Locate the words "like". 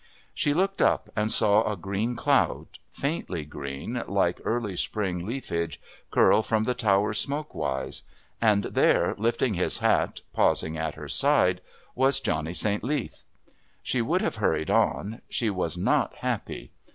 4.07-4.41